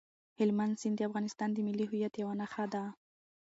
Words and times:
هلمند 0.39 0.73
سیند 0.81 0.95
د 0.97 1.01
افغانستان 1.09 1.49
د 1.53 1.57
ملي 1.67 1.85
هویت 1.87 2.13
یوه 2.21 2.33
نښه 2.39 2.65
ده. 2.73 2.83